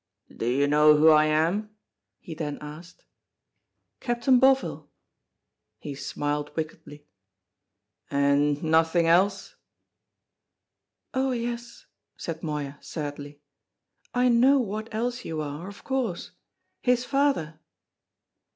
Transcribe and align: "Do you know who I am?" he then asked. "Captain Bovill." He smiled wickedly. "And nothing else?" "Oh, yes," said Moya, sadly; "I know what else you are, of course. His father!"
"Do 0.35 0.47
you 0.47 0.65
know 0.65 0.97
who 0.97 1.09
I 1.09 1.25
am?" 1.25 1.75
he 2.19 2.33
then 2.33 2.57
asked. 2.59 3.05
"Captain 3.99 4.39
Bovill." 4.39 4.89
He 5.77 5.93
smiled 5.93 6.49
wickedly. 6.55 7.05
"And 8.09 8.63
nothing 8.63 9.05
else?" 9.05 9.57
"Oh, 11.13 11.33
yes," 11.33 11.85
said 12.17 12.41
Moya, 12.41 12.79
sadly; 12.81 13.41
"I 14.11 14.27
know 14.27 14.57
what 14.57 14.91
else 14.91 15.23
you 15.23 15.39
are, 15.39 15.67
of 15.67 15.83
course. 15.83 16.31
His 16.81 17.05
father!" 17.05 17.59